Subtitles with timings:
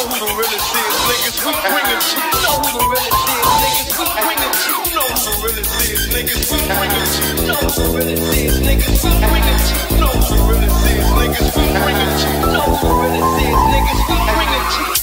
[0.00, 1.36] know who the realest is, niggas.
[1.44, 4.00] We bring it to you know who the realest is, niggas.
[4.00, 6.48] We bring it to you know who the realest is, niggas.
[6.52, 8.98] We bring it to you know who the realest is, niggas.
[9.04, 11.52] We bring it to you know who the realest is, niggas.
[11.52, 14.00] We bring it to you know who the realest is, niggas.
[14.08, 14.99] We bring it to you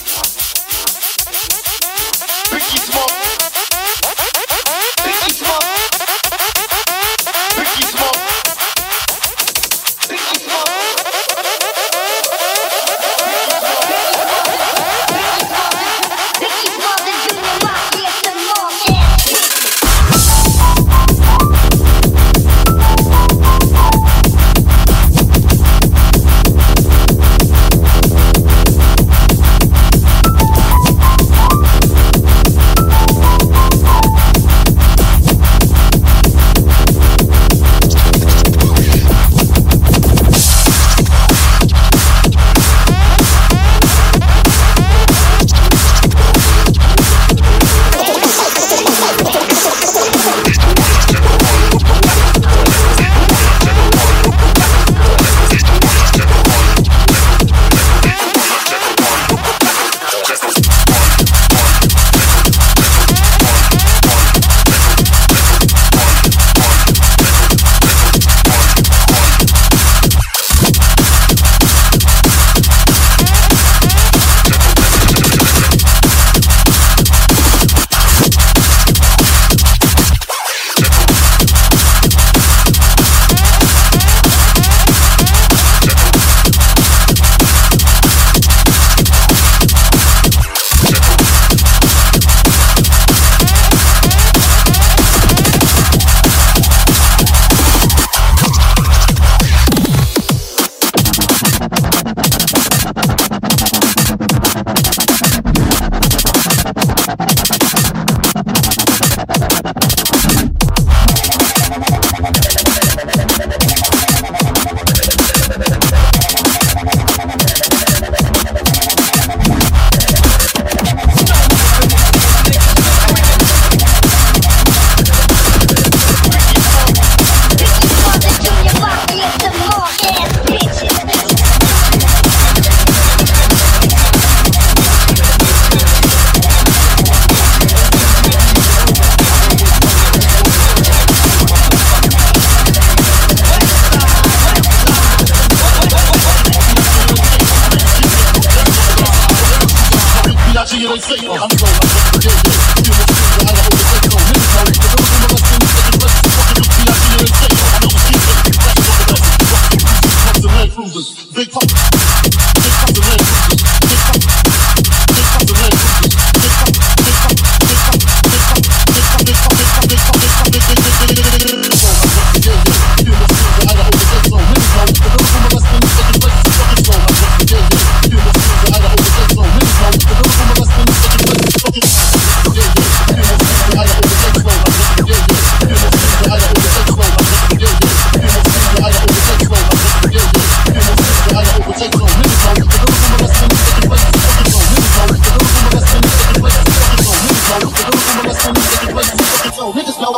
[200.08, 200.14] So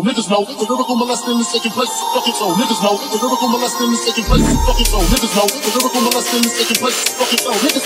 [0.00, 1.90] niggas know the lyrical molesting is taking place.
[2.14, 4.56] Fuck it, so niggas know the lyrical molesting is taking place.
[4.64, 7.12] Fuck it, so niggas know the lyrical molesting is taking place.
[7.12, 7.84] Fuck it, so niggas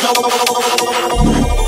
[1.59, 1.68] know.